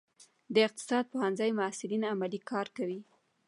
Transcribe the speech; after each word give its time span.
د 0.53 0.55
اقتصاد 0.67 1.05
پوهنځي 1.11 1.51
محصلین 1.59 2.03
عملي 2.13 2.39
کار 2.51 2.67
کوي؟ 2.77 2.99